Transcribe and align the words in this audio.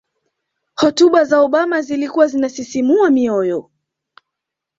hotuba 0.75 1.25
za 1.25 1.39
obama 1.41 1.81
zilikuwa 1.81 2.27
zinasisimua 2.27 3.09
mioyo 3.09 3.71